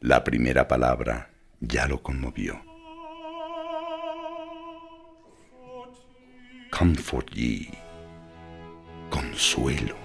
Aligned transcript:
La 0.00 0.22
primera 0.22 0.68
palabra 0.68 1.30
ya 1.58 1.88
lo 1.88 2.02
conmovió. 2.02 2.60
Comfort 6.70 7.30
ye. 7.32 7.70
Consuelo. 9.08 9.96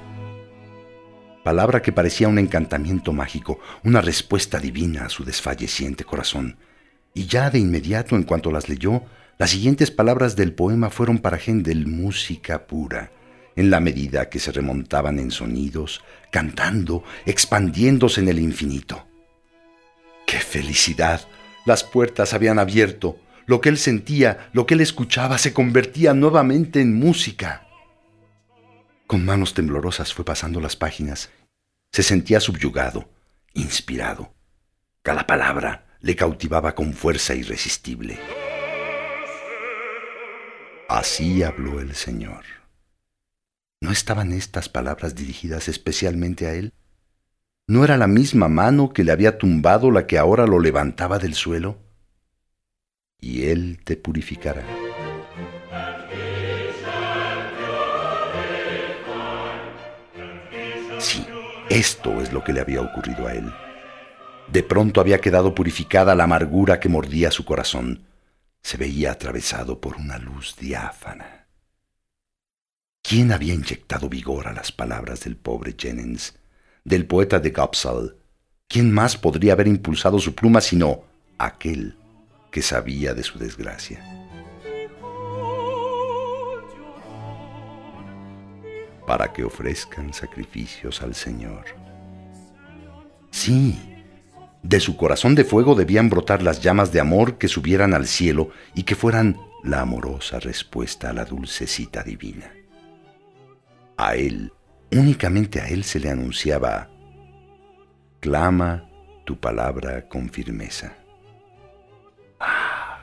Palabra 1.43 1.81
que 1.81 1.91
parecía 1.91 2.29
un 2.29 2.39
encantamiento 2.39 3.11
mágico, 3.11 3.59
una 3.83 3.99
respuesta 3.99 4.59
divina 4.59 5.05
a 5.05 5.09
su 5.09 5.25
desfalleciente 5.25 6.05
corazón. 6.05 6.55
Y 7.13 7.25
ya 7.25 7.49
de 7.49 7.59
inmediato, 7.59 8.15
en 8.15 8.23
cuanto 8.23 8.49
las 8.49 8.69
leyó, 8.69 9.03
las 9.37 9.49
siguientes 9.49 9.91
palabras 9.91 10.37
del 10.37 10.53
poema 10.53 10.89
fueron 10.89 11.17
para 11.17 11.37
Händel 11.37 11.85
música 11.85 12.65
pura, 12.65 13.11
en 13.57 13.69
la 13.69 13.81
medida 13.81 14.29
que 14.29 14.39
se 14.39 14.53
remontaban 14.53 15.19
en 15.19 15.31
sonidos, 15.31 16.01
cantando, 16.31 17.03
expandiéndose 17.25 18.21
en 18.21 18.29
el 18.29 18.39
infinito. 18.39 19.10
¡Qué 20.41 20.47
felicidad! 20.47 21.27
Las 21.65 21.83
puertas 21.83 22.33
habían 22.33 22.57
abierto. 22.57 23.19
Lo 23.45 23.61
que 23.61 23.69
él 23.69 23.77
sentía, 23.77 24.49
lo 24.53 24.65
que 24.65 24.73
él 24.73 24.81
escuchaba, 24.81 25.37
se 25.37 25.53
convertía 25.53 26.15
nuevamente 26.15 26.81
en 26.81 26.95
música. 26.95 27.67
Con 29.05 29.23
manos 29.23 29.53
temblorosas 29.53 30.15
fue 30.15 30.25
pasando 30.25 30.59
las 30.59 30.75
páginas. 30.75 31.29
Se 31.91 32.01
sentía 32.01 32.39
subyugado, 32.39 33.07
inspirado. 33.53 34.33
Cada 35.03 35.27
palabra 35.27 35.95
le 35.99 36.15
cautivaba 36.15 36.73
con 36.73 36.93
fuerza 36.93 37.35
irresistible. 37.35 38.17
Así 40.89 41.43
habló 41.43 41.81
el 41.81 41.93
Señor. 41.93 42.45
¿No 43.79 43.91
estaban 43.91 44.31
estas 44.31 44.69
palabras 44.69 45.13
dirigidas 45.13 45.67
especialmente 45.67 46.47
a 46.47 46.55
él? 46.55 46.73
¿No 47.71 47.85
era 47.85 47.95
la 47.95 48.07
misma 48.07 48.49
mano 48.49 48.91
que 48.91 49.05
le 49.05 49.13
había 49.13 49.37
tumbado 49.37 49.91
la 49.91 50.05
que 50.05 50.17
ahora 50.17 50.45
lo 50.45 50.59
levantaba 50.59 51.19
del 51.19 51.35
suelo? 51.35 51.77
Y 53.17 53.45
él 53.45 53.79
te 53.85 53.95
purificará. 53.95 54.61
Sí, 60.99 61.25
esto 61.69 62.19
es 62.19 62.33
lo 62.33 62.43
que 62.43 62.51
le 62.51 62.59
había 62.59 62.81
ocurrido 62.81 63.25
a 63.25 63.35
él. 63.35 63.49
De 64.51 64.63
pronto 64.63 64.99
había 64.99 65.21
quedado 65.21 65.55
purificada 65.55 66.13
la 66.13 66.25
amargura 66.25 66.81
que 66.81 66.89
mordía 66.89 67.31
su 67.31 67.45
corazón. 67.45 68.03
Se 68.61 68.75
veía 68.75 69.13
atravesado 69.13 69.79
por 69.79 69.95
una 69.95 70.17
luz 70.17 70.57
diáfana. 70.59 71.47
¿Quién 73.01 73.31
había 73.31 73.53
inyectado 73.53 74.09
vigor 74.09 74.49
a 74.49 74.51
las 74.51 74.73
palabras 74.73 75.23
del 75.23 75.37
pobre 75.37 75.73
Jennings, 75.77 76.35
del 76.83 77.05
poeta 77.05 77.39
de 77.39 77.51
Gopsall? 77.51 78.17
¿Quién 78.67 78.91
más 78.91 79.17
podría 79.17 79.53
haber 79.53 79.67
impulsado 79.67 80.19
su 80.19 80.33
pluma 80.33 80.61
sino 80.61 81.03
aquel 81.37 81.97
que 82.51 82.61
sabía 82.61 83.13
de 83.13 83.23
su 83.23 83.37
desgracia? 83.37 84.01
Para 89.05 89.33
que 89.33 89.43
ofrezcan 89.43 90.13
sacrificios 90.13 91.01
al 91.01 91.15
Señor. 91.15 91.65
Sí, 93.31 93.77
de 94.63 94.79
su 94.79 94.95
corazón 94.95 95.35
de 95.35 95.43
fuego 95.43 95.75
debían 95.75 96.09
brotar 96.09 96.43
las 96.43 96.61
llamas 96.61 96.91
de 96.91 96.99
amor 96.99 97.37
que 97.37 97.47
subieran 97.47 97.93
al 97.93 98.07
cielo 98.07 98.51
y 98.75 98.83
que 98.83 98.95
fueran 98.95 99.37
la 99.63 99.81
amorosa 99.81 100.39
respuesta 100.39 101.09
a 101.09 101.13
la 101.13 101.25
dulce 101.25 101.67
cita 101.67 102.03
divina. 102.03 102.53
A 103.97 104.15
él, 104.15 104.53
únicamente 104.97 105.61
a 105.61 105.67
él 105.67 105.83
se 105.83 105.99
le 105.99 106.09
anunciaba, 106.09 106.89
clama 108.19 108.89
tu 109.25 109.39
palabra 109.39 110.07
con 110.07 110.29
firmeza. 110.29 110.97
Ah, 112.39 112.99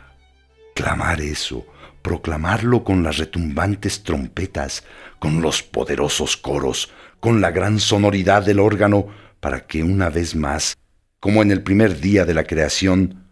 clamar 0.74 1.20
eso, 1.20 1.66
proclamarlo 2.02 2.84
con 2.84 3.02
las 3.02 3.18
retumbantes 3.18 4.02
trompetas, 4.02 4.84
con 5.18 5.40
los 5.40 5.62
poderosos 5.62 6.36
coros, 6.36 6.92
con 7.20 7.40
la 7.40 7.50
gran 7.50 7.80
sonoridad 7.80 8.44
del 8.44 8.60
órgano, 8.60 9.08
para 9.40 9.66
que 9.66 9.82
una 9.82 10.10
vez 10.10 10.34
más, 10.34 10.76
como 11.20 11.42
en 11.42 11.50
el 11.50 11.62
primer 11.62 12.00
día 12.00 12.24
de 12.24 12.34
la 12.34 12.44
creación, 12.44 13.28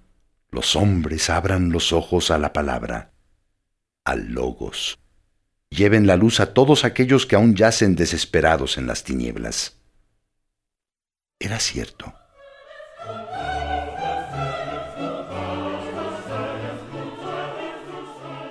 los 0.51 0.77
hombres 0.77 1.31
abran 1.31 1.71
los 1.71 1.93
ojos 1.93 2.31
a 2.31 2.39
la 2.39 2.53
palabra, 2.53 3.13
al 4.05 4.33
logos, 4.33 4.99
lleven 5.71 6.07
la 6.07 6.17
luz 6.17 6.41
a 6.41 6.55
todos 6.55 6.85
aquellos 6.85 7.27
que 7.27 7.37
aún 7.37 7.55
yacen 7.55 7.97
desesperados 7.97 8.79
en 8.79 8.87
las 8.87 9.05
tinieblas. 9.05 9.77
Era 11.39 11.59
cierto. 11.61 12.15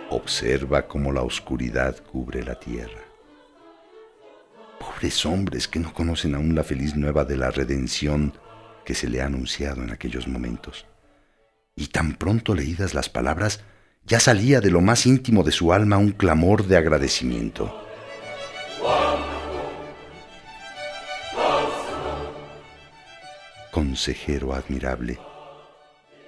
Observa 0.09 0.87
cómo 0.87 1.11
la 1.11 1.23
oscuridad 1.23 2.01
cubre 2.03 2.43
la 2.43 2.59
tierra. 2.59 3.01
Pobres 4.79 5.25
hombres 5.25 5.67
que 5.67 5.79
no 5.79 5.93
conocen 5.93 6.35
aún 6.35 6.55
la 6.55 6.63
feliz 6.63 6.95
nueva 6.95 7.25
de 7.25 7.37
la 7.37 7.51
redención 7.51 8.33
que 8.85 8.93
se 8.93 9.09
le 9.09 9.21
ha 9.21 9.25
anunciado 9.25 9.83
en 9.83 9.91
aquellos 9.91 10.27
momentos. 10.27 10.85
Y 11.75 11.87
tan 11.87 12.15
pronto 12.15 12.55
leídas 12.55 12.93
las 12.93 13.09
palabras, 13.09 13.61
ya 14.05 14.19
salía 14.19 14.61
de 14.61 14.69
lo 14.69 14.81
más 14.81 15.05
íntimo 15.05 15.43
de 15.43 15.51
su 15.51 15.73
alma 15.73 15.97
un 15.97 16.11
clamor 16.11 16.67
de 16.67 16.77
agradecimiento. 16.77 17.81
Consejero 23.71 24.53
admirable, 24.53 25.19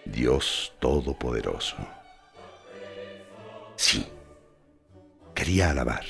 Dios 0.05 0.73
Todopoderoso. 0.79 1.77
Sí, 3.75 4.07
quería 5.35 5.69
alabar, 5.69 6.03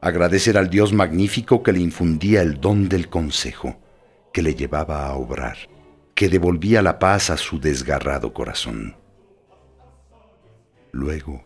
agradecer 0.00 0.58
al 0.58 0.68
Dios 0.68 0.92
magnífico 0.92 1.62
que 1.62 1.72
le 1.72 1.78
infundía 1.78 2.42
el 2.42 2.60
don 2.60 2.88
del 2.88 3.08
consejo, 3.08 3.80
que 4.32 4.42
le 4.42 4.54
llevaba 4.54 5.06
a 5.06 5.14
obrar, 5.14 5.56
que 6.14 6.28
devolvía 6.28 6.82
la 6.82 6.98
paz 6.98 7.30
a 7.30 7.36
su 7.36 7.60
desgarrado 7.60 8.34
corazón. 8.34 9.03
Luego, 10.94 11.42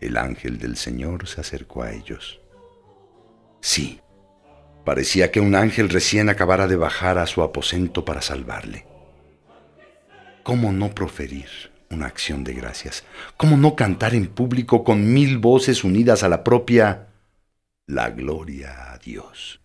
el 0.00 0.16
ángel 0.16 0.58
del 0.58 0.76
Señor 0.76 1.26
se 1.26 1.40
acercó 1.40 1.82
a 1.82 1.90
ellos. 1.90 2.40
Sí, 3.60 4.00
parecía 4.84 5.32
que 5.32 5.40
un 5.40 5.56
ángel 5.56 5.88
recién 5.88 6.28
acabara 6.28 6.68
de 6.68 6.76
bajar 6.76 7.18
a 7.18 7.26
su 7.26 7.42
aposento 7.42 8.04
para 8.04 8.22
salvarle. 8.22 8.86
¿Cómo 10.44 10.70
no 10.70 10.94
proferir 10.94 11.48
una 11.90 12.06
acción 12.06 12.44
de 12.44 12.54
gracias? 12.54 13.02
¿Cómo 13.36 13.56
no 13.56 13.74
cantar 13.74 14.14
en 14.14 14.28
público 14.28 14.84
con 14.84 15.12
mil 15.12 15.38
voces 15.38 15.82
unidas 15.82 16.22
a 16.22 16.28
la 16.28 16.44
propia 16.44 17.08
la 17.88 18.10
gloria 18.10 18.92
a 18.92 18.98
Dios? 18.98 19.63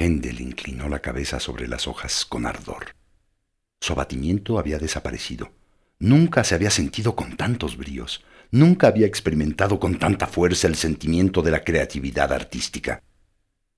Hendel 0.00 0.40
inclinó 0.40 0.88
la 0.88 1.00
cabeza 1.00 1.38
sobre 1.40 1.68
las 1.68 1.86
hojas 1.86 2.24
con 2.24 2.46
ardor. 2.46 2.96
Su 3.82 3.92
abatimiento 3.92 4.58
había 4.58 4.78
desaparecido. 4.78 5.52
Nunca 5.98 6.42
se 6.42 6.54
había 6.54 6.70
sentido 6.70 7.14
con 7.14 7.36
tantos 7.36 7.76
bríos, 7.76 8.24
nunca 8.50 8.86
había 8.86 9.06
experimentado 9.06 9.78
con 9.78 9.98
tanta 9.98 10.26
fuerza 10.26 10.68
el 10.68 10.76
sentimiento 10.76 11.42
de 11.42 11.50
la 11.50 11.62
creatividad 11.62 12.32
artística. 12.32 13.02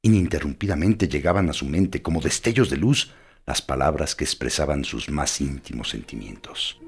Ininterrumpidamente 0.01 1.09
llegaban 1.09 1.51
a 1.51 1.53
su 1.53 1.67
mente 1.67 2.03
como 2.03 2.21
destellos 2.21 2.71
de 2.71 2.77
luz 2.77 3.11
las 3.45 3.61
palabras 3.61 4.15
que 4.15 4.23
expresaban 4.23 4.85
sus 4.85 5.11
más 5.11 5.41
íntimos 5.41 5.91
sentimientos. 5.91 6.81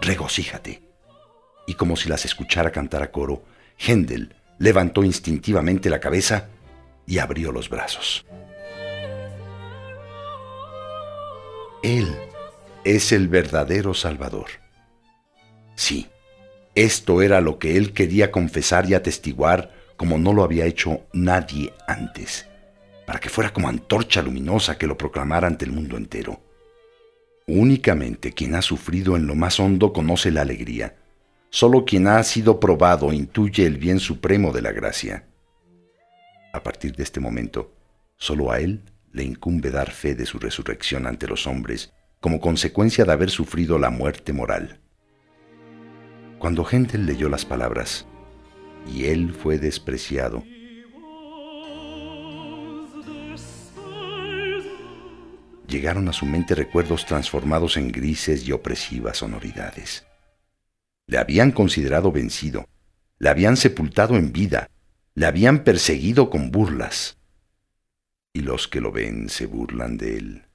Regocíjate. 0.00 0.82
Y 1.66 1.74
como 1.74 1.96
si 1.96 2.08
las 2.08 2.24
escuchara 2.24 2.70
cantar 2.70 3.02
a 3.02 3.10
coro, 3.10 3.42
Händel 3.76 4.36
levantó 4.60 5.02
instintivamente 5.02 5.90
la 5.90 5.98
cabeza 5.98 6.50
y 7.06 7.18
abrió 7.18 7.52
los 7.52 7.68
brazos. 7.68 8.26
Él 11.82 12.16
es 12.84 13.12
el 13.12 13.28
verdadero 13.28 13.94
Salvador. 13.94 14.46
Sí, 15.74 16.08
esto 16.74 17.22
era 17.22 17.40
lo 17.40 17.58
que 17.58 17.76
él 17.76 17.92
quería 17.92 18.30
confesar 18.30 18.88
y 18.88 18.94
atestiguar 18.94 19.72
como 19.96 20.18
no 20.18 20.32
lo 20.32 20.42
había 20.42 20.66
hecho 20.66 21.00
nadie 21.12 21.72
antes, 21.86 22.46
para 23.06 23.18
que 23.18 23.28
fuera 23.28 23.52
como 23.52 23.68
antorcha 23.68 24.22
luminosa 24.22 24.76
que 24.78 24.86
lo 24.86 24.98
proclamara 24.98 25.46
ante 25.46 25.64
el 25.64 25.72
mundo 25.72 25.96
entero. 25.96 26.40
Únicamente 27.46 28.32
quien 28.32 28.54
ha 28.56 28.62
sufrido 28.62 29.16
en 29.16 29.26
lo 29.26 29.34
más 29.34 29.60
hondo 29.60 29.92
conoce 29.92 30.30
la 30.30 30.42
alegría. 30.42 30.96
Solo 31.50 31.84
quien 31.84 32.08
ha 32.08 32.22
sido 32.24 32.58
probado 32.58 33.12
intuye 33.12 33.64
el 33.64 33.78
bien 33.78 34.00
supremo 34.00 34.52
de 34.52 34.62
la 34.62 34.72
gracia. 34.72 35.24
A 36.56 36.62
partir 36.62 36.96
de 36.96 37.02
este 37.02 37.20
momento, 37.20 37.74
solo 38.16 38.50
a 38.50 38.60
Él 38.60 38.80
le 39.12 39.22
incumbe 39.22 39.70
dar 39.70 39.90
fe 39.90 40.14
de 40.14 40.24
su 40.24 40.38
resurrección 40.38 41.06
ante 41.06 41.26
los 41.26 41.46
hombres 41.46 41.92
como 42.18 42.40
consecuencia 42.40 43.04
de 43.04 43.12
haber 43.12 43.28
sufrido 43.28 43.78
la 43.78 43.90
muerte 43.90 44.32
moral. 44.32 44.80
Cuando 46.38 46.64
Händel 46.64 47.04
leyó 47.04 47.28
las 47.28 47.44
palabras, 47.44 48.06
y 48.90 49.04
él 49.04 49.34
fue 49.34 49.58
despreciado, 49.58 50.44
llegaron 55.68 56.08
a 56.08 56.14
su 56.14 56.24
mente 56.24 56.54
recuerdos 56.54 57.04
transformados 57.04 57.76
en 57.76 57.92
grises 57.92 58.48
y 58.48 58.52
opresivas 58.52 59.18
sonoridades. 59.18 60.06
Le 61.06 61.18
habían 61.18 61.52
considerado 61.52 62.12
vencido, 62.12 62.66
le 63.18 63.28
habían 63.28 63.58
sepultado 63.58 64.16
en 64.16 64.32
vida, 64.32 64.70
le 65.16 65.26
habían 65.26 65.64
perseguido 65.64 66.30
con 66.30 66.52
burlas. 66.52 67.18
Y 68.32 68.42
los 68.42 68.68
que 68.68 68.80
lo 68.80 68.92
ven 68.92 69.28
se 69.28 69.46
burlan 69.46 69.96
de 69.96 70.16
él. 70.16 70.46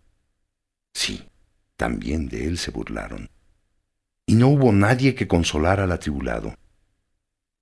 Sí, 0.93 1.27
también 1.75 2.29
de 2.29 2.47
él 2.47 2.57
se 2.57 2.71
burlaron. 2.71 3.29
Y 4.25 4.35
no 4.35 4.47
hubo 4.47 4.71
nadie 4.71 5.15
que 5.15 5.27
consolara 5.27 5.83
al 5.83 5.91
atribulado. 5.91 6.55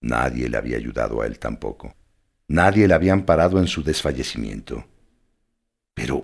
Nadie 0.02 0.48
le 0.48 0.58
había 0.58 0.78
ayudado 0.78 1.22
a 1.22 1.26
él 1.26 1.40
tampoco. 1.40 1.96
Nadie 2.48 2.88
le 2.88 2.94
había 2.94 3.14
amparado 3.14 3.60
en 3.60 3.68
su 3.68 3.82
desfallecimiento. 3.82 4.86
Pero 5.96 6.24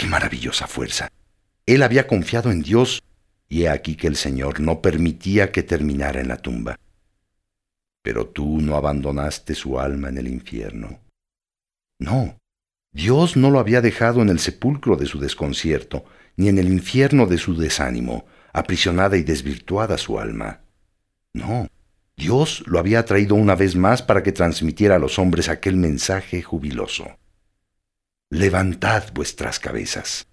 ¡Qué 0.00 0.06
maravillosa 0.06 0.66
fuerza! 0.66 1.12
Él 1.66 1.82
había 1.82 2.06
confiado 2.06 2.50
en 2.50 2.62
Dios 2.62 3.02
y 3.50 3.64
he 3.64 3.68
aquí 3.68 3.96
que 3.96 4.06
el 4.06 4.16
Señor 4.16 4.58
no 4.60 4.80
permitía 4.80 5.52
que 5.52 5.62
terminara 5.62 6.22
en 6.22 6.28
la 6.28 6.38
tumba. 6.38 6.78
Pero 8.02 8.26
tú 8.26 8.60
no 8.60 8.76
abandonaste 8.76 9.54
su 9.54 9.78
alma 9.78 10.08
en 10.08 10.18
el 10.18 10.28
infierno. 10.28 11.00
No, 11.98 12.38
Dios 12.92 13.36
no 13.36 13.50
lo 13.50 13.58
había 13.58 13.80
dejado 13.80 14.22
en 14.22 14.30
el 14.30 14.38
sepulcro 14.38 14.96
de 14.96 15.06
su 15.06 15.20
desconcierto, 15.20 16.04
ni 16.36 16.48
en 16.48 16.58
el 16.58 16.68
infierno 16.68 17.26
de 17.26 17.38
su 17.38 17.56
desánimo, 17.56 18.26
aprisionada 18.52 19.16
y 19.16 19.22
desvirtuada 19.22 19.98
su 19.98 20.18
alma. 20.18 20.60
No, 21.34 21.68
Dios 22.16 22.64
lo 22.66 22.78
había 22.78 23.04
traído 23.04 23.34
una 23.34 23.54
vez 23.54 23.76
más 23.76 24.02
para 24.02 24.22
que 24.22 24.32
transmitiera 24.32 24.96
a 24.96 24.98
los 24.98 25.18
hombres 25.18 25.48
aquel 25.48 25.76
mensaje 25.76 26.42
jubiloso 26.42 27.06
levantad 28.32 29.12
vuestras 29.12 29.58
cabezas. 29.58 30.28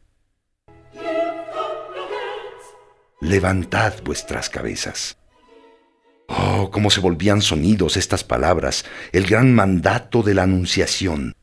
Levantad 3.20 3.96
vuestras 4.04 4.52
cabezas. 4.52 5.18
Oh, 6.60 6.72
cómo 6.72 6.90
se 6.90 7.02
volvían 7.02 7.44
sonidos 7.44 7.98
estas 7.98 8.24
palabras, 8.24 8.84
el 9.12 9.28
gran 9.28 9.54
mandato 9.54 10.24
de 10.24 10.34
la 10.34 10.42
Anunciación. 10.42 11.36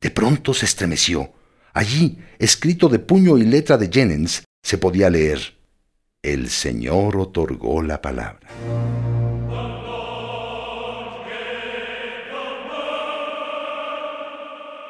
De 0.00 0.10
pronto 0.10 0.52
se 0.52 0.66
estremeció. 0.66 1.32
Allí, 1.72 2.18
escrito 2.40 2.88
de 2.88 2.98
puño 2.98 3.38
y 3.38 3.44
letra 3.44 3.78
de 3.78 3.88
Jennings, 3.88 4.42
se 4.60 4.78
podía 4.78 5.10
leer, 5.10 5.58
El 6.22 6.50
Señor 6.50 7.18
otorgó 7.18 7.82
la 7.82 8.02
palabra. 8.02 8.48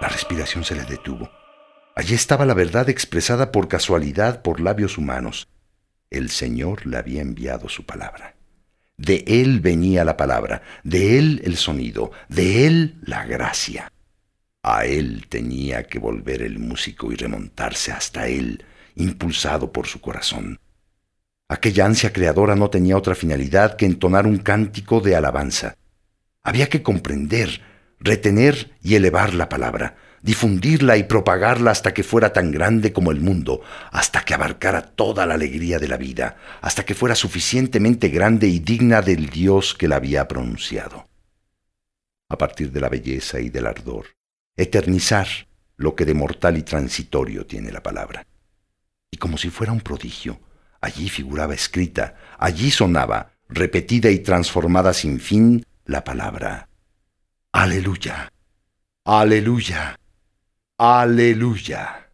La 0.00 0.08
respiración 0.08 0.64
se 0.64 0.76
le 0.76 0.84
detuvo. 0.84 1.30
Allí 1.94 2.14
estaba 2.14 2.46
la 2.46 2.54
verdad 2.54 2.88
expresada 2.88 3.52
por 3.52 3.68
casualidad 3.68 4.40
por 4.40 4.60
labios 4.60 4.96
humanos. 4.96 5.46
El 6.08 6.30
Señor 6.30 6.86
le 6.86 6.96
había 6.96 7.20
enviado 7.20 7.68
su 7.68 7.84
palabra. 7.84 8.36
De 8.96 9.24
Él 9.26 9.60
venía 9.60 10.04
la 10.04 10.16
palabra, 10.16 10.62
de 10.84 11.18
Él 11.18 11.40
el 11.44 11.56
sonido, 11.56 12.12
de 12.28 12.66
Él 12.66 12.96
la 13.02 13.24
gracia. 13.24 13.92
A 14.62 14.84
Él 14.84 15.26
tenía 15.28 15.84
que 15.84 15.98
volver 15.98 16.42
el 16.42 16.58
músico 16.58 17.10
y 17.10 17.16
remontarse 17.16 17.90
hasta 17.90 18.28
Él, 18.28 18.64
impulsado 18.94 19.72
por 19.72 19.86
su 19.86 20.00
corazón. 20.00 20.60
Aquella 21.48 21.84
ansia 21.84 22.12
creadora 22.12 22.54
no 22.54 22.70
tenía 22.70 22.96
otra 22.96 23.14
finalidad 23.14 23.76
que 23.76 23.86
entonar 23.86 24.26
un 24.26 24.38
cántico 24.38 25.00
de 25.00 25.16
alabanza. 25.16 25.76
Había 26.42 26.68
que 26.68 26.82
comprender, 26.82 27.60
retener 27.98 28.72
y 28.82 28.94
elevar 28.94 29.34
la 29.34 29.48
palabra, 29.48 29.96
difundirla 30.22 30.96
y 30.96 31.04
propagarla 31.04 31.70
hasta 31.70 31.92
que 31.92 32.02
fuera 32.02 32.32
tan 32.32 32.50
grande 32.52 32.92
como 32.92 33.10
el 33.10 33.20
mundo, 33.20 33.60
hasta 33.90 34.24
que 34.24 34.34
abarcara 34.34 34.82
toda 34.82 35.26
la 35.26 35.34
alegría 35.34 35.78
de 35.78 35.88
la 35.88 35.96
vida, 35.96 36.36
hasta 36.60 36.84
que 36.84 36.94
fuera 36.94 37.14
suficientemente 37.14 38.08
grande 38.08 38.46
y 38.46 38.60
digna 38.60 39.02
del 39.02 39.28
Dios 39.28 39.74
que 39.74 39.88
la 39.88 39.96
había 39.96 40.28
pronunciado. 40.28 41.08
A 42.28 42.38
partir 42.38 42.72
de 42.72 42.80
la 42.80 42.88
belleza 42.88 43.40
y 43.40 43.50
del 43.50 43.66
ardor, 43.66 44.06
eternizar 44.56 45.26
lo 45.76 45.94
que 45.94 46.04
de 46.04 46.14
mortal 46.14 46.56
y 46.56 46.62
transitorio 46.62 47.44
tiene 47.44 47.72
la 47.72 47.82
palabra. 47.82 48.26
Y 49.10 49.18
como 49.18 49.36
si 49.36 49.50
fuera 49.50 49.72
un 49.72 49.80
prodigio, 49.80 50.40
allí 50.80 51.08
figuraba 51.08 51.54
escrita, 51.54 52.14
allí 52.38 52.70
sonaba, 52.70 53.32
repetida 53.48 54.10
y 54.10 54.20
transformada 54.20 54.94
sin 54.94 55.20
fin, 55.20 55.66
la 55.84 56.04
palabra 56.04 56.68
Aleluya, 57.54 58.32
aleluya, 59.04 59.98
aleluya. 60.82 62.10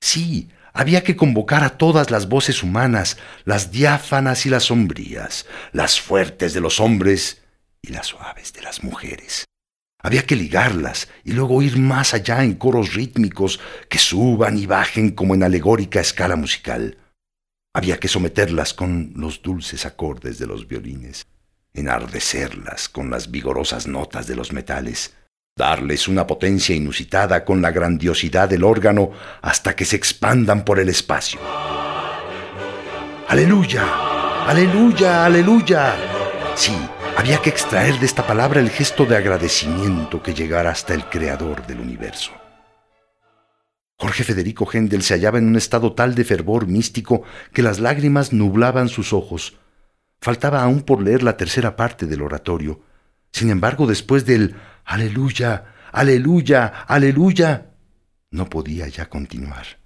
Sí, 0.00 0.48
había 0.72 1.04
que 1.04 1.14
convocar 1.14 1.62
a 1.62 1.78
todas 1.78 2.10
las 2.10 2.28
voces 2.28 2.64
humanas, 2.64 3.16
las 3.44 3.70
diáfanas 3.70 4.44
y 4.44 4.50
las 4.50 4.64
sombrías, 4.64 5.46
las 5.72 6.00
fuertes 6.00 6.52
de 6.52 6.60
los 6.60 6.80
hombres 6.80 7.42
y 7.80 7.92
las 7.92 8.08
suaves 8.08 8.52
de 8.52 8.62
las 8.62 8.82
mujeres. 8.82 9.44
Había 10.02 10.26
que 10.26 10.34
ligarlas 10.34 11.08
y 11.22 11.32
luego 11.32 11.62
ir 11.62 11.78
más 11.78 12.12
allá 12.12 12.42
en 12.42 12.54
coros 12.54 12.94
rítmicos 12.94 13.60
que 13.88 13.98
suban 13.98 14.58
y 14.58 14.66
bajen 14.66 15.10
como 15.10 15.36
en 15.36 15.44
alegórica 15.44 16.00
escala 16.00 16.34
musical. 16.34 16.96
Había 17.72 18.00
que 18.00 18.08
someterlas 18.08 18.74
con 18.74 19.12
los 19.14 19.42
dulces 19.42 19.86
acordes 19.86 20.38
de 20.38 20.46
los 20.46 20.66
violines 20.66 21.26
enardecerlas 21.74 22.88
con 22.88 23.10
las 23.10 23.30
vigorosas 23.30 23.86
notas 23.86 24.26
de 24.26 24.36
los 24.36 24.52
metales, 24.52 25.14
darles 25.60 26.08
una 26.08 26.26
potencia 26.26 26.74
inusitada 26.74 27.44
con 27.44 27.60
la 27.60 27.70
grandiosidad 27.70 28.48
del 28.48 28.64
órgano 28.64 29.10
hasta 29.42 29.76
que 29.76 29.84
se 29.84 29.96
expandan 29.96 30.64
por 30.64 30.78
el 30.78 30.88
espacio. 30.88 31.38
Aleluya, 33.28 33.84
aleluya, 34.46 35.26
aleluya. 35.26 35.94
Sí, 36.54 36.72
había 37.14 37.42
que 37.42 37.50
extraer 37.50 37.98
de 38.00 38.06
esta 38.06 38.26
palabra 38.26 38.58
el 38.60 38.70
gesto 38.70 39.04
de 39.04 39.16
agradecimiento 39.18 40.22
que 40.22 40.32
llegara 40.32 40.70
hasta 40.70 40.94
el 40.94 41.04
creador 41.04 41.66
del 41.66 41.80
universo. 41.80 42.32
Jorge 43.98 44.24
Federico 44.24 44.66
Händel 44.66 45.02
se 45.02 45.12
hallaba 45.12 45.36
en 45.36 45.46
un 45.46 45.56
estado 45.56 45.92
tal 45.92 46.14
de 46.14 46.24
fervor 46.24 46.66
místico 46.68 47.22
que 47.52 47.62
las 47.62 47.80
lágrimas 47.80 48.32
nublaban 48.32 48.88
sus 48.88 49.12
ojos, 49.12 49.60
Faltaba 50.22 50.62
aún 50.62 50.82
por 50.82 51.02
leer 51.02 51.22
la 51.22 51.38
tercera 51.38 51.76
parte 51.76 52.06
del 52.06 52.20
oratorio. 52.20 52.80
Sin 53.32 53.48
embargo, 53.48 53.86
después 53.86 54.26
del 54.26 54.54
Aleluya, 54.84 55.74
aleluya, 55.92 56.66
aleluya, 56.86 57.70
no 58.30 58.48
podía 58.48 58.88
ya 58.88 59.08
continuar. 59.08 59.80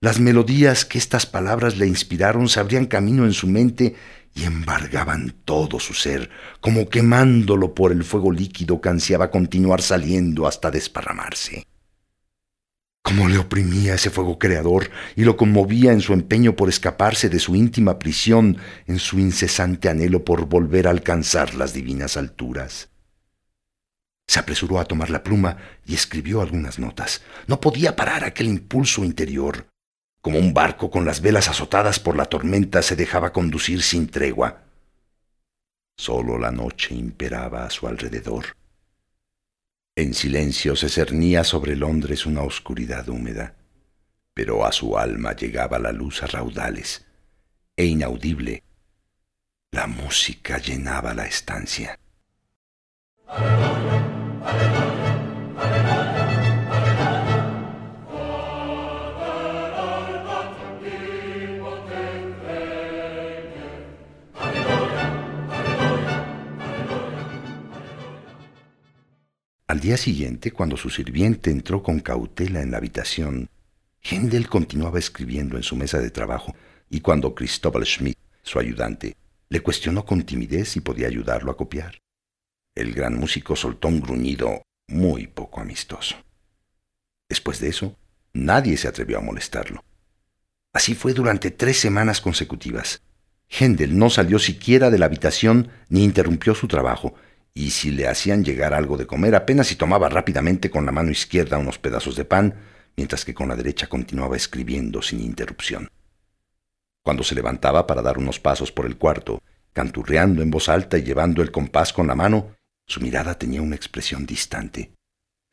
Las 0.00 0.18
melodías 0.18 0.84
que 0.84 0.98
estas 0.98 1.26
palabras 1.26 1.76
le 1.76 1.86
inspiraron 1.86 2.48
se 2.48 2.58
abrían 2.58 2.86
camino 2.86 3.24
en 3.24 3.32
su 3.32 3.46
mente 3.46 3.94
y 4.34 4.44
embargaban 4.44 5.34
todo 5.44 5.78
su 5.78 5.94
ser, 5.94 6.30
como 6.60 6.88
quemándolo 6.88 7.74
por 7.74 7.92
el 7.92 8.02
fuego 8.02 8.32
líquido 8.32 8.80
que 8.80 8.88
ansiaba 8.88 9.30
continuar 9.30 9.82
saliendo 9.82 10.46
hasta 10.46 10.70
desparramarse. 10.70 11.66
Cómo 13.02 13.28
le 13.28 13.38
oprimía 13.38 13.94
ese 13.94 14.10
fuego 14.10 14.38
creador 14.38 14.90
y 15.16 15.24
lo 15.24 15.36
conmovía 15.36 15.92
en 15.92 16.00
su 16.00 16.12
empeño 16.12 16.56
por 16.56 16.68
escaparse 16.68 17.28
de 17.28 17.40
su 17.40 17.54
íntima 17.56 17.98
prisión, 17.98 18.58
en 18.86 18.98
su 18.98 19.18
incesante 19.18 19.88
anhelo 19.88 20.24
por 20.24 20.46
volver 20.46 20.86
a 20.86 20.90
alcanzar 20.90 21.54
las 21.54 21.74
divinas 21.74 22.16
alturas. 22.16 22.91
Se 24.32 24.38
apresuró 24.40 24.80
a 24.80 24.86
tomar 24.86 25.10
la 25.10 25.22
pluma 25.22 25.58
y 25.84 25.92
escribió 25.92 26.40
algunas 26.40 26.78
notas. 26.78 27.20
No 27.46 27.60
podía 27.60 27.94
parar 27.96 28.24
aquel 28.24 28.46
impulso 28.46 29.04
interior. 29.04 29.66
Como 30.22 30.38
un 30.38 30.54
barco 30.54 30.90
con 30.90 31.04
las 31.04 31.20
velas 31.20 31.48
azotadas 31.48 32.00
por 32.00 32.16
la 32.16 32.24
tormenta 32.24 32.80
se 32.80 32.96
dejaba 32.96 33.32
conducir 33.32 33.82
sin 33.82 34.08
tregua. 34.08 34.62
Solo 35.98 36.38
la 36.38 36.50
noche 36.50 36.94
imperaba 36.94 37.66
a 37.66 37.70
su 37.70 37.86
alrededor 37.86 38.56
en 39.94 40.14
silencio 40.14 40.74
se 40.74 40.88
cernía 40.88 41.44
sobre 41.44 41.76
Londres 41.76 42.24
una 42.24 42.42
oscuridad 42.42 43.06
húmeda, 43.10 43.56
pero 44.32 44.64
a 44.64 44.72
su 44.72 44.96
alma 44.96 45.36
llegaba 45.36 45.78
la 45.78 45.92
luz 45.92 46.22
a 46.22 46.26
raudales, 46.28 47.04
e 47.76 47.84
inaudible, 47.84 48.62
la 49.70 49.86
música 49.86 50.56
llenaba 50.56 51.12
la 51.12 51.26
estancia. 51.26 51.98
Al 69.72 69.80
día 69.80 69.96
siguiente, 69.96 70.50
cuando 70.50 70.76
su 70.76 70.90
sirviente 70.90 71.50
entró 71.50 71.82
con 71.82 72.00
cautela 72.00 72.60
en 72.60 72.72
la 72.72 72.76
habitación, 72.76 73.48
Händel 74.02 74.46
continuaba 74.46 74.98
escribiendo 74.98 75.56
en 75.56 75.62
su 75.62 75.76
mesa 75.76 75.98
de 75.98 76.10
trabajo, 76.10 76.54
y 76.90 77.00
cuando 77.00 77.34
Cristóbal 77.34 77.86
Schmidt, 77.86 78.18
su 78.42 78.58
ayudante, 78.58 79.16
le 79.48 79.62
cuestionó 79.62 80.04
con 80.04 80.24
timidez 80.24 80.68
si 80.68 80.82
podía 80.82 81.06
ayudarlo 81.06 81.50
a 81.50 81.56
copiar. 81.56 81.96
El 82.74 82.92
gran 82.92 83.18
músico 83.18 83.56
soltó 83.56 83.88
un 83.88 84.02
gruñido 84.02 84.60
muy 84.88 85.26
poco 85.26 85.62
amistoso. 85.62 86.16
Después 87.26 87.58
de 87.58 87.70
eso, 87.70 87.96
nadie 88.34 88.76
se 88.76 88.88
atrevió 88.88 89.16
a 89.16 89.22
molestarlo. 89.22 89.82
Así 90.74 90.94
fue 90.94 91.14
durante 91.14 91.50
tres 91.50 91.78
semanas 91.78 92.20
consecutivas. 92.20 93.00
Händel 93.48 93.96
no 93.96 94.10
salió 94.10 94.38
siquiera 94.38 94.90
de 94.90 94.98
la 94.98 95.06
habitación 95.06 95.70
ni 95.88 96.04
interrumpió 96.04 96.54
su 96.54 96.68
trabajo, 96.68 97.14
y 97.54 97.70
si 97.70 97.90
le 97.90 98.08
hacían 98.08 98.44
llegar 98.44 98.74
algo 98.74 98.96
de 98.96 99.06
comer 99.06 99.34
apenas 99.34 99.66
si 99.66 99.76
tomaba 99.76 100.08
rápidamente 100.08 100.70
con 100.70 100.86
la 100.86 100.92
mano 100.92 101.10
izquierda 101.10 101.58
unos 101.58 101.78
pedazos 101.78 102.16
de 102.16 102.24
pan, 102.24 102.54
mientras 102.96 103.24
que 103.24 103.34
con 103.34 103.48
la 103.48 103.56
derecha 103.56 103.88
continuaba 103.88 104.36
escribiendo 104.36 105.02
sin 105.02 105.20
interrupción. 105.20 105.90
Cuando 107.02 107.24
se 107.24 107.34
levantaba 107.34 107.86
para 107.86 108.02
dar 108.02 108.18
unos 108.18 108.38
pasos 108.38 108.70
por 108.70 108.86
el 108.86 108.96
cuarto, 108.96 109.42
canturreando 109.72 110.42
en 110.42 110.50
voz 110.50 110.68
alta 110.68 110.98
y 110.98 111.02
llevando 111.02 111.42
el 111.42 111.50
compás 111.50 111.92
con 111.92 112.06
la 112.06 112.14
mano, 112.14 112.54
su 112.86 113.00
mirada 113.00 113.38
tenía 113.38 113.62
una 113.62 113.76
expresión 113.76 114.26
distante. 114.26 114.92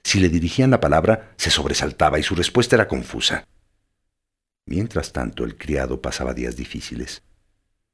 Si 0.04 0.20
le 0.20 0.30
dirigían 0.30 0.72
la 0.72 0.80
palabra, 0.80 1.34
se 1.38 1.50
sobresaltaba 1.50 2.20
y 2.20 2.24
su 2.24 2.36
respuesta 2.36 2.76
era 2.76 2.88
confusa. 2.88 3.46
Mientras 4.66 5.12
tanto, 5.12 5.44
el 5.44 5.58
criado 5.58 6.02
pasaba 6.02 6.34
días 6.34 6.56
difíciles. 6.56 7.24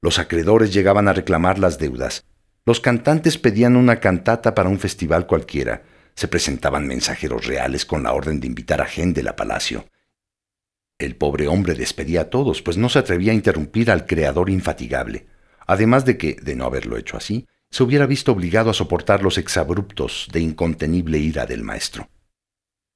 Los 0.01 0.19
acreedores 0.19 0.74
llegaban 0.74 1.07
a 1.07 1.13
reclamar 1.13 1.57
las 1.57 1.79
deudas. 1.79 2.25
Los 2.65 2.79
cantantes 2.79 3.38
pedían 3.38 3.75
una 3.75 4.00
cantata 4.00 4.55
para 4.55 4.69
un 4.69 4.79
festival 4.79 5.27
cualquiera. 5.27 5.84
Se 6.15 6.27
presentaban 6.27 6.88
mensajeros 6.88 7.45
reales 7.45 7.86
con 7.86 8.01
la 8.01 8.13
orden 8.13 8.39
de 8.39 8.48
invitar 8.48 8.81
a 8.81 8.88
Händel 8.88 9.27
a 9.27 9.36
palacio. 9.36 9.86
El 10.98 11.15
pobre 11.15 11.48
hombre 11.48 11.75
despedía 11.75 12.22
a 12.22 12.29
todos, 12.31 12.63
pues 12.63 12.77
no 12.77 12.89
se 12.89 12.98
atrevía 12.98 13.34
a 13.34 13.36
interrumpir 13.36 13.91
al 13.91 14.07
creador 14.07 14.50
infatigable, 14.50 15.27
además 15.67 16.05
de 16.05 16.17
que, 16.17 16.38
de 16.41 16.55
no 16.55 16.65
haberlo 16.65 16.98
hecho 16.98 17.17
así, 17.17 17.45
se 17.69 17.84
hubiera 17.84 18.07
visto 18.07 18.31
obligado 18.31 18.72
a 18.72 18.74
soportar 18.74 19.22
los 19.22 19.38
exabruptos 19.38 20.27
de 20.31 20.39
incontenible 20.39 21.19
ira 21.19 21.45
del 21.45 21.63
maestro. 21.63 22.10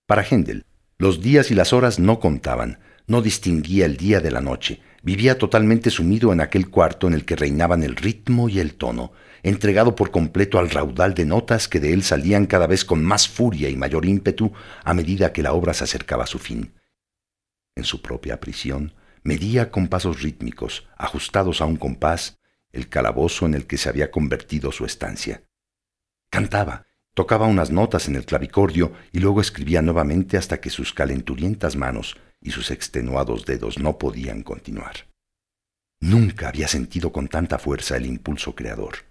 Para 0.08 0.24
Händel, 0.24 0.66
los 0.98 1.22
días 1.22 1.52
y 1.52 1.56
las 1.56 1.74
horas 1.74 2.00
no 2.00 2.20
contaban, 2.20 2.80
no 3.06 3.22
distinguía 3.22 3.86
el 3.86 3.98
día 3.98 4.20
de 4.20 4.32
la 4.32 4.42
noche, 4.42 4.82
Vivía 5.02 5.38
totalmente 5.38 5.90
sumido 5.90 6.34
en 6.34 6.42
aquel 6.42 6.70
cuarto 6.70 7.08
en 7.08 7.14
el 7.14 7.26
que 7.26 7.36
reinaban 7.36 7.84
el 7.84 7.96
ritmo 7.96 8.50
y 8.50 8.60
el 8.60 8.76
tono, 8.76 9.14
entregado 9.44 9.96
por 9.96 10.12
completo 10.12 10.60
al 10.60 10.70
raudal 10.70 11.14
de 11.14 11.26
notas 11.26 11.68
que 11.68 11.80
de 11.80 11.94
él 11.94 12.04
salían 12.04 12.46
cada 12.46 12.68
vez 12.68 12.84
con 12.84 13.04
más 13.04 13.28
furia 13.28 13.70
y 13.70 13.78
mayor 13.78 14.06
ímpetu 14.06 14.52
a 14.84 14.94
medida 14.94 15.32
que 15.32 15.42
la 15.44 15.54
obra 15.54 15.74
se 15.74 15.86
acercaba 15.86 16.26
a 16.26 16.28
su 16.28 16.40
fin. 16.40 16.74
En 17.76 17.86
su 17.86 18.02
propia 18.02 18.42
prisión, 18.42 18.94
medía 19.24 19.72
con 19.72 19.88
pasos 19.88 20.22
rítmicos, 20.22 20.88
ajustados 20.98 21.62
a 21.62 21.66
un 21.66 21.78
compás, 21.78 22.40
el 22.74 22.90
calabozo 22.90 23.46
en 23.46 23.54
el 23.54 23.68
que 23.68 23.78
se 23.78 23.88
había 23.88 24.12
convertido 24.12 24.74
su 24.74 24.86
estancia. 24.86 25.44
Cantaba, 26.30 26.88
tocaba 27.14 27.48
unas 27.48 27.72
notas 27.72 28.10
en 28.10 28.16
el 28.16 28.26
clavicordio 28.26 28.92
y 29.14 29.20
luego 29.20 29.40
escribía 29.40 29.82
nuevamente 29.82 30.38
hasta 30.38 30.60
que 30.60 30.70
sus 30.70 30.94
calenturientas 30.94 31.78
manos 31.78 32.18
y 32.42 32.52
sus 32.52 32.72
extenuados 32.72 33.46
dedos 33.46 33.80
no 33.80 33.98
podían 33.98 34.44
continuar. 34.44 35.08
Nunca 36.02 36.48
había 36.48 36.68
sentido 36.68 37.12
con 37.12 37.28
tanta 37.28 37.60
fuerza 37.60 37.98
el 37.98 38.06
impulso 38.06 38.56
creador. 38.56 39.06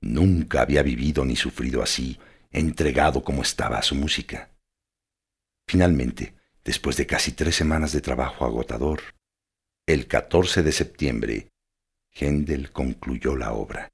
Nunca 0.00 0.62
había 0.62 0.82
vivido 0.82 1.24
ni 1.24 1.36
sufrido 1.36 1.82
así, 1.82 2.18
entregado 2.50 3.22
como 3.22 3.42
estaba 3.42 3.78
a 3.78 3.82
su 3.82 3.94
música. 3.94 4.50
Finalmente, 5.68 6.34
después 6.64 6.96
de 6.96 7.06
casi 7.06 7.32
tres 7.32 7.56
semanas 7.56 7.92
de 7.92 8.00
trabajo 8.00 8.44
agotador, 8.44 9.00
el 9.86 10.06
14 10.06 10.62
de 10.62 10.72
septiembre, 10.72 11.48
Händel 12.12 12.72
concluyó 12.72 13.36
la 13.36 13.52
obra. 13.52 13.90